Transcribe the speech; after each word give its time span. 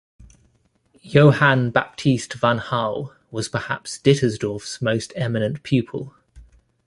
Johann 1.03 1.69
Baptist 1.69 2.31
Wanhal 2.41 3.13
was 3.29 3.47
perhaps 3.49 3.99
Dittersdorf's 3.99 4.81
most 4.81 5.13
eminent 5.15 5.61
pupil. 5.61 6.15